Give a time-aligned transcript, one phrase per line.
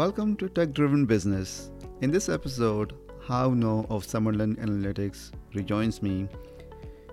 [0.00, 1.70] Welcome to Tech Driven Business.
[2.00, 6.26] In this episode, Hao No of Summerlin Analytics rejoins me,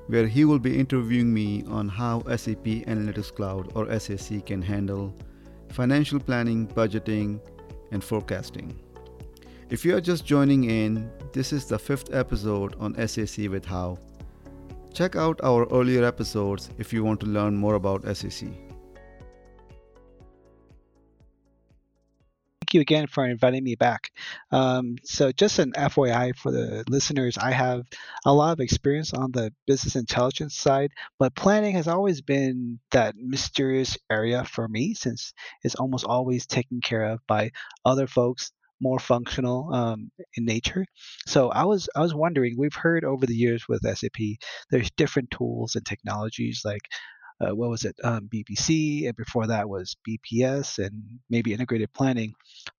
[0.08, 5.14] where he will be interviewing me on how SAP Analytics Cloud or SAC can handle
[5.68, 7.42] financial planning, budgeting,
[7.92, 8.80] and forecasting.
[9.70, 13.98] If you are just joining in, this is the fifth episode on SAC with Hao.
[14.94, 18.48] Check out our earlier episodes if you want to learn more about SAC.
[22.78, 24.12] You again for inviting me back.
[24.52, 27.84] Um, so, just an FYI for the listeners, I have
[28.26, 33.16] a lot of experience on the business intelligence side, but planning has always been that
[33.18, 37.52] mysterious area for me since it's almost always taken care of by
[37.86, 40.86] other folks more functional um, in nature.
[41.26, 42.56] So I was I was wondering.
[42.58, 44.38] We've heard over the years with SAP,
[44.70, 46.84] there's different tools and technologies like
[47.40, 52.34] uh, what was it, um, BPC, and before that was BPS and maybe integrated planning.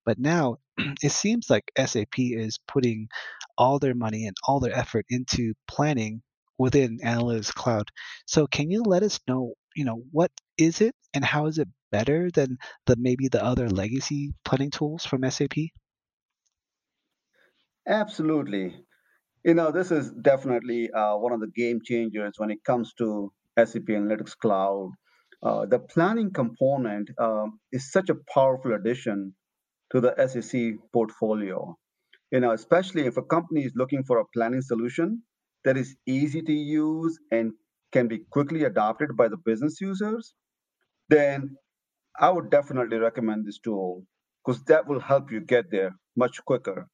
[0.04, 0.56] But now
[1.02, 3.08] it seems like SAP is putting
[3.56, 6.22] all their money and all their effort into planning
[6.58, 7.90] within Analytics Cloud.
[8.26, 11.68] So can you let us know, you know, what is it and how is it
[11.90, 15.56] better than the maybe the other legacy planning tools from SAP?
[17.86, 18.84] Absolutely.
[19.44, 23.32] You know, this is definitely uh, one of the game changers when it comes to
[23.58, 24.92] SAP Analytics Cloud.
[25.42, 29.34] Uh, the planning component uh, is such a powerful addition
[29.92, 31.76] to the SAC portfolio.
[32.32, 35.22] You know, especially if a company is looking for a planning solution
[35.64, 37.52] that is easy to use and
[37.92, 40.34] can be quickly adopted by the business users,
[41.08, 41.56] then
[42.20, 44.04] I would definitely recommend this tool
[44.44, 46.88] because that will help you get there much quicker.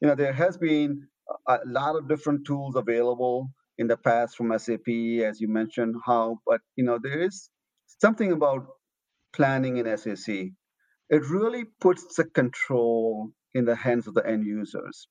[0.00, 1.06] You know, there has been
[1.48, 4.88] a lot of different tools available in the past from SAP,
[5.24, 7.50] as you mentioned, Hao, but you know, there is
[8.00, 8.66] something about
[9.34, 10.50] planning in SAC.
[11.10, 15.08] It really puts the control in the hands of the end users.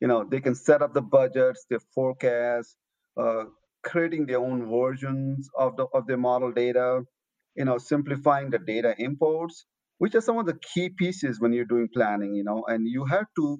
[0.00, 2.76] You know, they can set up the budgets, their forecasts,
[3.16, 3.44] uh,
[3.84, 7.02] creating their own versions of the of their model data.
[7.56, 9.66] You know, simplifying the data imports,
[9.98, 12.34] which are some of the key pieces when you're doing planning.
[12.34, 13.58] You know, and you have to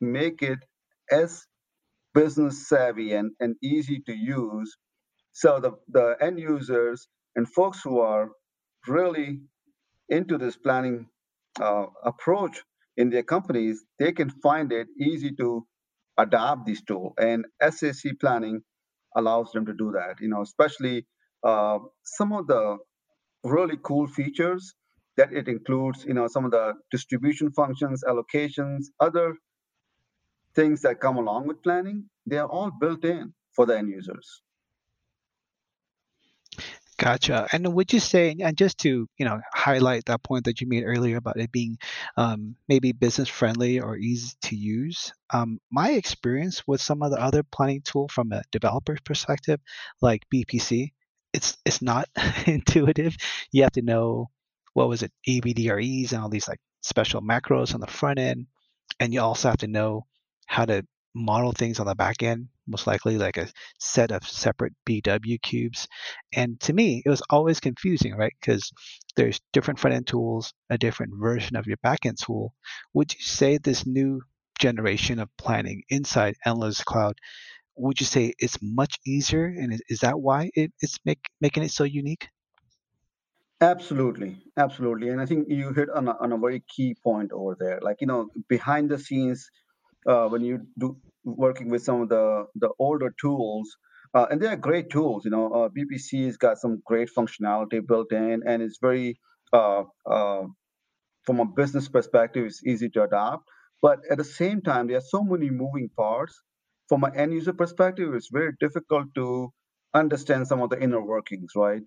[0.00, 0.60] make it
[1.12, 1.46] as
[2.22, 4.70] business savvy and, and easy to use.
[5.32, 8.26] So the, the end users and folks who are
[8.88, 9.30] really
[10.08, 11.06] into this planning
[11.60, 12.62] uh, approach
[12.96, 15.66] in their companies, they can find it easy to
[16.18, 17.14] adopt this tool.
[17.18, 17.46] And
[17.76, 18.62] SAC planning
[19.16, 20.14] allows them to do that.
[20.20, 21.06] You know, especially
[21.46, 22.78] uh, some of the
[23.44, 24.74] really cool features
[25.18, 26.04] that it includes.
[26.04, 29.36] You know, some of the distribution functions, allocations, other
[30.54, 34.42] things that come along with planning, they are all built in for the end users.
[36.98, 37.46] Gotcha.
[37.52, 40.82] And would you say, and just to you know highlight that point that you made
[40.82, 41.78] earlier about it being
[42.16, 47.22] um, maybe business friendly or easy to use, um, my experience with some of the
[47.22, 49.60] other planning tool from a developer perspective,
[50.02, 50.90] like BPC,
[51.32, 52.08] it's it's not
[52.46, 53.16] intuitive.
[53.52, 54.30] You have to know
[54.74, 58.46] what was it, EVDREs and all these like special macros on the front end,
[58.98, 60.04] and you also have to know
[60.48, 63.48] how to model things on the back end, most likely like a
[63.78, 65.86] set of separate BW cubes.
[66.34, 68.32] And to me, it was always confusing, right?
[68.40, 68.70] Because
[69.16, 72.54] there's different front end tools, a different version of your back end tool.
[72.94, 74.22] Would you say this new
[74.58, 77.14] generation of planning inside Analytics Cloud,
[77.76, 79.46] would you say it's much easier?
[79.46, 82.28] And is that why it, it's make, making it so unique?
[83.60, 87.56] Absolutely, absolutely, and I think you hit on a, on a very key point over
[87.58, 87.80] there.
[87.82, 89.50] Like you know, behind the scenes,
[90.08, 93.68] uh, when you do working with some of the the older tools,
[94.14, 95.24] uh, and they are great tools.
[95.26, 99.20] You know, uh, BPC has got some great functionality built in, and it's very
[99.52, 100.44] uh, uh,
[101.24, 103.48] from a business perspective, it's easy to adopt.
[103.82, 106.40] But at the same time, there are so many moving parts.
[106.88, 109.52] From an end user perspective, it's very difficult to
[109.94, 111.82] understand some of the inner workings, right?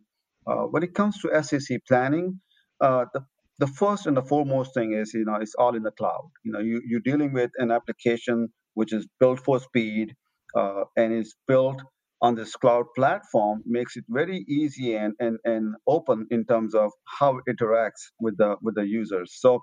[0.48, 2.42] Uh, when it comes to SAC planning,
[2.82, 3.26] uh, the
[3.62, 6.30] the first and the foremost thing is you know it's all in the cloud.
[6.44, 10.16] You know you, you're dealing with an application which is built for speed
[10.58, 11.82] uh, and is built
[12.24, 16.92] on this cloud platform makes it very easy and, and, and open in terms of
[17.20, 19.38] how it interacts with the with the users.
[19.46, 19.62] So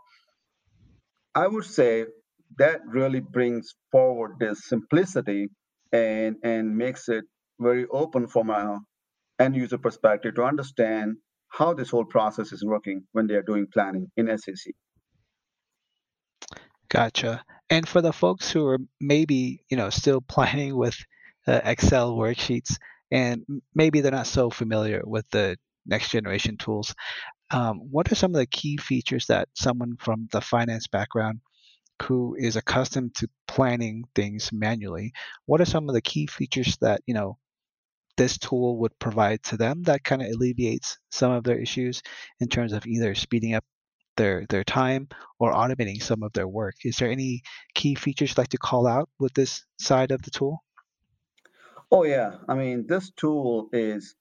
[1.34, 2.06] i would say
[2.58, 5.48] that really brings forward this simplicity
[5.92, 7.24] and and makes it
[7.60, 8.80] very open from a
[9.40, 11.16] end user perspective to understand
[11.48, 14.74] how this whole process is working when they are doing planning in SAC.
[16.88, 17.44] Gotcha.
[17.70, 20.96] And for the folks who are maybe you know still planning with
[21.46, 22.76] uh, Excel worksheets,
[23.10, 25.56] and maybe they're not so familiar with the
[25.86, 26.94] next generation tools.
[27.50, 31.40] Um, what are some of the key features that someone from the finance background
[32.02, 35.12] who is accustomed to planning things manually,
[35.46, 37.38] what are some of the key features that you know
[38.18, 42.02] this tool would provide to them that kind of alleviates some of their issues
[42.40, 43.64] in terms of either speeding up
[44.16, 46.74] their their time or automating some of their work.
[46.84, 47.42] Is there any
[47.74, 50.62] key features you'd like to call out with this side of the tool?
[51.90, 54.16] Oh yeah, I mean this tool is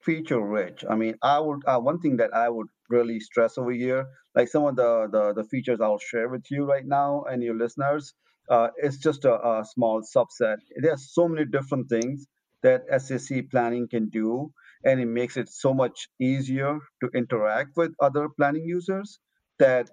[0.00, 0.84] feature rich.
[0.88, 4.48] I mean, I would uh, one thing that I would really stress over here, like
[4.48, 8.14] some of the the, the features I'll share with you right now and your listeners,
[8.50, 10.56] uh, it's just a, a small subset.
[10.76, 12.26] There are so many different things
[12.62, 14.52] that SAC planning can do,
[14.84, 19.20] and it makes it so much easier to interact with other planning users
[19.58, 19.88] that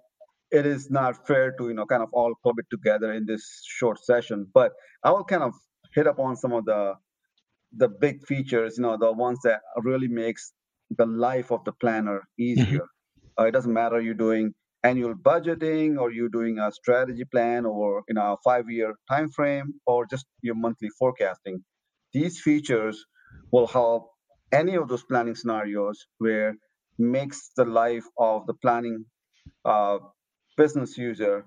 [0.51, 3.45] it is not fair to you know kind of all club it together in this
[3.65, 4.48] short session.
[4.54, 5.53] But I will kind of
[5.94, 6.95] hit up on some of the
[7.75, 10.53] the big features, you know, the ones that really makes
[10.89, 12.65] the life of the planner easier.
[12.65, 13.44] Mm-hmm.
[13.44, 14.53] Uh, it doesn't matter you're doing
[14.83, 20.06] annual budgeting or you're doing a strategy plan or in a five-year time frame or
[20.07, 21.63] just your monthly forecasting.
[22.13, 23.06] These features
[23.51, 24.09] will help
[24.51, 26.56] any of those planning scenarios where
[27.00, 29.06] makes the life of the planning
[29.65, 30.00] uh,
[30.57, 31.45] business user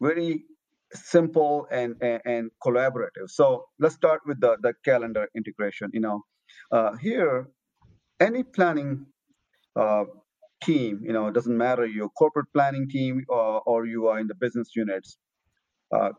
[0.00, 0.44] very
[0.92, 3.28] simple and, and, and collaborative.
[3.28, 5.90] So let's start with the, the calendar integration.
[5.92, 6.22] You know,
[6.72, 7.48] uh, here,
[8.20, 9.06] any planning
[9.76, 10.04] uh,
[10.64, 14.28] team, you know, it doesn't matter your corporate planning team or, or you are in
[14.28, 15.18] the business units,
[15.94, 16.10] uh,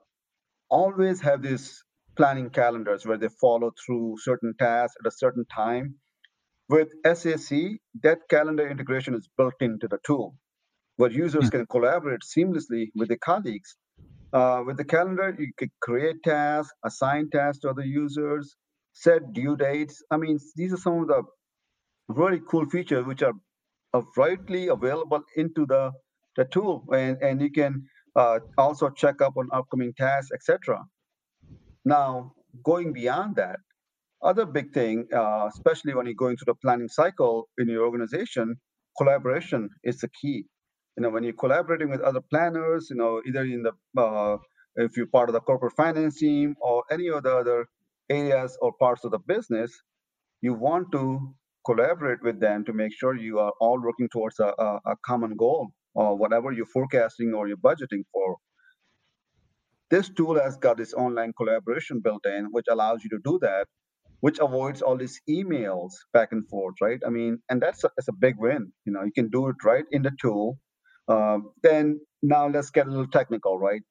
[0.70, 1.84] always have these
[2.18, 5.96] planning calendars where they follow through certain tasks at a certain time.
[6.70, 10.36] With SAC, that calendar integration is built into the tool
[10.98, 13.76] where users can collaborate seamlessly with their colleagues
[14.34, 18.56] uh, with the calendar, you can create tasks, assign tasks to other users,
[18.94, 20.04] set due dates.
[20.12, 21.24] I mean, these are some of the
[22.10, 23.34] really cool features which are
[24.18, 25.92] rightly available into the,
[26.36, 26.86] the tool.
[26.94, 27.84] And, and you can
[28.16, 30.84] uh, also check up on upcoming tasks, etc.
[31.84, 32.34] Now,
[32.64, 33.60] going beyond that,
[34.24, 38.56] other big thing, uh, especially when you're going through the planning cycle in your organization,
[38.98, 40.46] collaboration is the key
[40.98, 44.38] you know when you're collaborating with other planners you know either in the uh,
[44.76, 47.68] if you're part of the corporate finance team or any of the other
[48.10, 49.72] areas or parts of the business
[50.42, 51.34] you want to
[51.66, 55.36] collaborate with them to make sure you are all working towards a, a, a common
[55.36, 58.38] goal or whatever you're forecasting or you're budgeting for
[59.92, 63.68] this tool has got this online collaboration built in which allows you to do that
[64.22, 68.08] which avoids all these emails back and forth right i mean and that's a, that's
[68.10, 70.58] a big win you know you can do it right in the tool
[71.08, 73.82] um, then now let's get a little technical, right?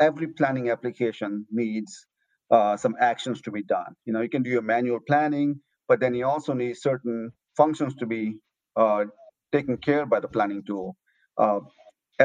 [0.00, 2.06] Every planning application needs
[2.50, 3.94] uh, some actions to be done.
[4.04, 7.94] You know, you can do your manual planning, but then you also need certain functions
[7.96, 8.36] to be
[8.76, 9.04] uh,
[9.52, 10.96] taken care by the planning tool.
[11.36, 11.60] Uh,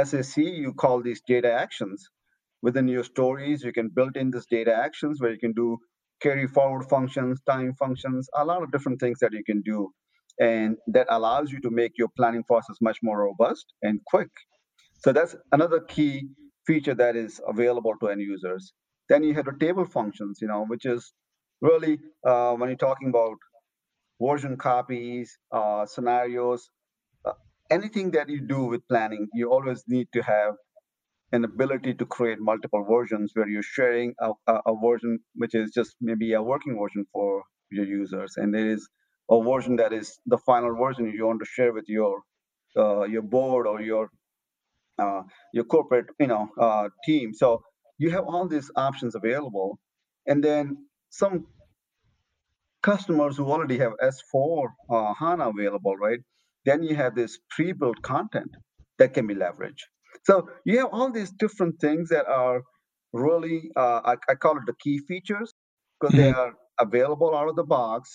[0.04, 2.10] SAC, you call these data actions.
[2.62, 5.78] Within your stories, you can build in these data actions where you can do
[6.22, 9.92] carry forward functions, time functions, a lot of different things that you can do
[10.40, 14.30] and that allows you to make your planning process much more robust and quick.
[15.00, 16.30] So that's another key
[16.66, 18.74] feature that is available to end users.
[19.10, 21.14] Then you have the table functions, you know, which is
[21.62, 23.38] really uh, when you're talking about
[24.28, 26.70] version copies, uh, scenarios,
[27.26, 27.34] uh,
[27.72, 30.56] anything that you do with planning, you always need to have
[31.32, 35.72] an ability to create multiple versions where you're sharing a, a, a version which is
[35.72, 38.88] just maybe a working version for your users, and there is
[39.32, 42.22] a version that is the final version you want to share with your
[42.78, 44.10] uh, your board or your
[45.00, 47.34] uh, your corporate you know uh, team.
[47.34, 47.64] So
[48.00, 49.80] you have all these options available,
[50.28, 50.78] and then
[51.10, 51.48] some
[52.84, 56.20] customers who already have S4 uh, HANA available, right?
[56.66, 58.52] Then you have this pre-built content
[59.00, 59.86] that can be leveraged.
[60.26, 62.62] So you have all these different things that are
[63.14, 65.54] really, uh, I, I, call it the key features
[66.00, 66.24] because mm-hmm.
[66.24, 68.10] they are available out of the box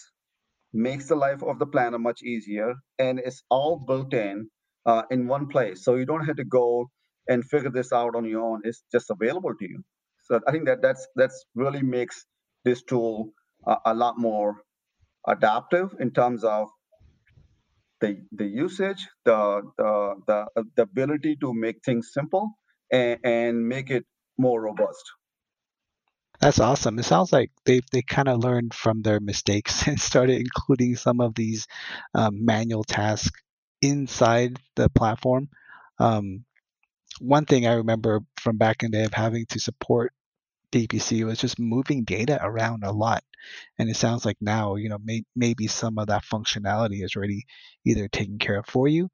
[0.72, 4.48] makes the life of the planner much easier and it's all built in
[4.86, 6.86] uh, in one place so you don't have to go
[7.28, 9.82] and figure this out on your own it's just available to you
[10.24, 12.26] so i think that that's that's really makes
[12.64, 13.32] this tool
[13.84, 14.56] a lot more
[15.26, 16.68] adaptive in terms of
[18.00, 22.50] the the usage the the the, the ability to make things simple
[22.92, 24.04] and, and make it
[24.38, 25.04] more robust
[26.40, 26.98] that's awesome.
[27.00, 31.20] It sounds like they they kind of learned from their mistakes and started including some
[31.20, 31.66] of these
[32.14, 33.40] um, manual tasks
[33.82, 35.48] inside the platform.
[35.98, 36.44] Um,
[37.20, 40.12] one thing I remember from back in the day of having to support
[40.72, 43.24] BPC was just moving data around a lot.
[43.78, 47.46] And it sounds like now, you know, may, maybe some of that functionality is already
[47.84, 49.08] either taken care of for you,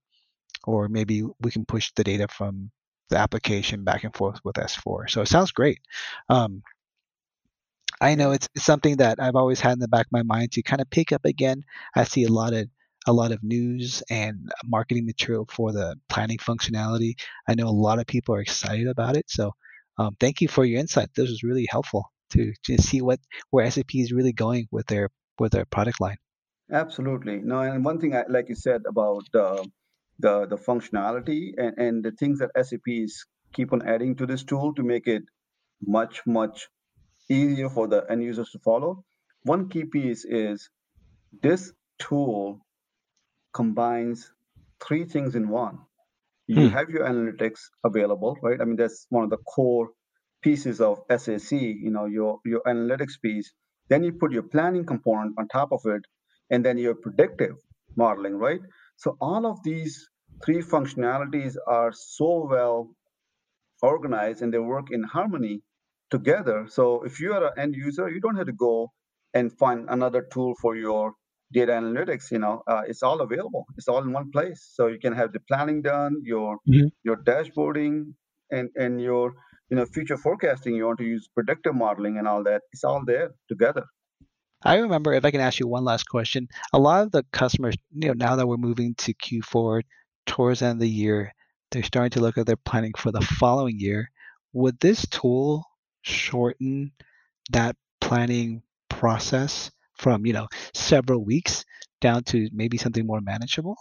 [0.65, 2.71] or maybe we can push the data from
[3.11, 5.09] the application back and forth with S4.
[5.11, 5.81] So it sounds great.
[6.29, 6.63] Um,
[8.01, 10.53] I know it's, it's something that I've always had in the back of my mind
[10.53, 11.63] to kind of pick up again.
[11.95, 12.69] I see a lot of
[13.07, 17.15] a lot of news and marketing material for the planning functionality.
[17.47, 19.27] I know a lot of people are excited about it.
[19.29, 19.53] So
[19.99, 21.11] um, thank you for your insight.
[21.15, 23.21] This was really helpful to, to see what
[23.51, 26.17] where SAP is really going with their with their product line.
[26.73, 27.39] Absolutely.
[27.39, 29.69] No, and one thing I, like you said about the
[30.19, 34.43] the the functionality and, and the things that SAP is keep on adding to this
[34.45, 35.23] tool to make it
[35.87, 36.69] much much
[37.29, 39.05] easier for the end users to follow.
[39.43, 40.69] One key piece is
[41.43, 42.61] this tool
[43.53, 44.31] combines
[44.85, 45.79] three things in one.
[46.47, 46.75] You hmm.
[46.75, 48.61] have your analytics available, right?
[48.61, 49.89] I mean, that's one of the core
[50.43, 53.53] pieces of SAC, you know, your, your analytics piece.
[53.89, 56.03] Then you put your planning component on top of it,
[56.51, 57.57] and then your predictive
[57.97, 58.61] modeling, right?
[58.97, 60.09] So all of these
[60.45, 62.91] three functionalities are so well
[63.83, 65.63] organized and they work in harmony
[66.11, 66.67] together.
[66.69, 68.93] So if you are an end user, you don't have to go
[69.33, 71.13] and find another tool for your
[71.55, 74.99] data analytics you know uh, it's all available it's all in one place so you
[74.99, 76.89] can have the planning done your mm-hmm.
[77.05, 78.13] your dashboarding
[78.51, 79.33] and and your
[79.71, 83.03] you know future forecasting you want to use predictive modeling and all that it's all
[83.07, 83.85] there together
[84.67, 86.49] I remember if I can ask you one last question.
[86.73, 89.83] A lot of the customers, you know, now that we're moving to Q4
[90.25, 91.35] towards the end of the year,
[91.71, 94.11] they're starting to look at their planning for the following year.
[94.55, 95.67] Would this tool
[96.01, 96.93] shorten
[97.51, 101.65] that planning process from you know several weeks
[102.01, 103.77] down to maybe something more manageable?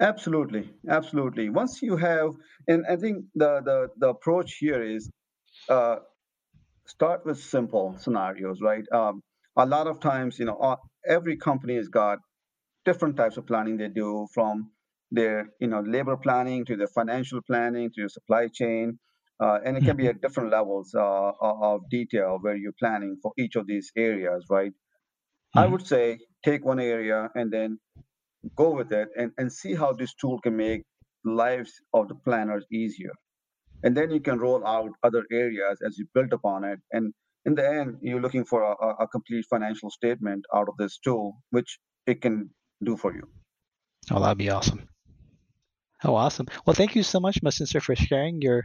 [0.00, 0.70] Absolutely.
[0.88, 1.50] Absolutely.
[1.50, 2.30] Once you have
[2.68, 5.10] and i think the the, the approach here is
[5.68, 5.96] uh,
[6.86, 8.84] start with simple scenarios right?
[8.92, 9.22] Um,
[9.56, 10.76] a lot of times you know uh,
[11.06, 12.18] every company has got
[12.84, 14.70] different types of planning they do from
[15.10, 18.98] their you know labor planning to their financial planning to your supply chain
[19.40, 20.10] uh, and it can be mm-hmm.
[20.10, 24.70] at different levels uh, of detail where you're planning for each of these areas, right?
[24.70, 25.58] Mm-hmm.
[25.58, 27.78] I would say take one area and then
[28.56, 30.82] go with it and, and see how this tool can make
[31.24, 33.12] lives of the planners easier.
[33.82, 36.78] And then you can roll out other areas as you build upon it.
[36.92, 37.12] And
[37.44, 41.36] in the end, you're looking for a, a complete financial statement out of this tool,
[41.50, 42.50] which it can
[42.82, 43.28] do for you.
[44.10, 44.88] Oh, that'd be awesome.
[46.02, 46.46] Oh, awesome.
[46.66, 48.62] Well, thank you so much, Messenger, for sharing your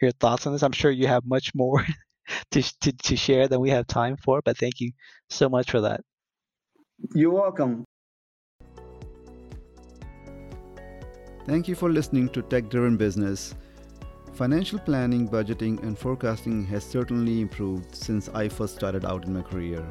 [0.00, 0.62] your thoughts on this.
[0.62, 1.84] I'm sure you have much more
[2.50, 4.92] to, to, to share than we have time for, but thank you
[5.30, 6.00] so much for that.
[7.14, 7.84] You're welcome.
[11.46, 13.54] Thank you for listening to Tech Driven Business.
[14.34, 19.42] Financial planning, budgeting, and forecasting has certainly improved since I first started out in my
[19.42, 19.86] career.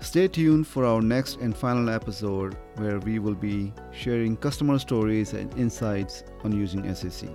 [0.00, 5.32] Stay tuned for our next and final episode where we will be sharing customer stories
[5.32, 7.28] and insights on using SAC.